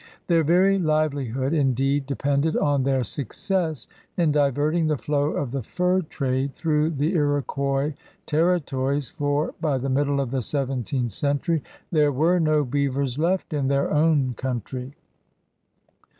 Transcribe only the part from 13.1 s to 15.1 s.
left in their own country.